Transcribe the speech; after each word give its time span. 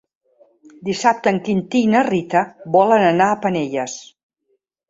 Dissabte 0.87 1.33
en 1.33 1.37
Quintí 1.49 1.83
i 1.87 1.91
na 1.93 2.03
Rita 2.09 2.43
volen 2.79 3.07
anar 3.11 3.31
a 3.35 3.39
Penelles. 3.45 4.01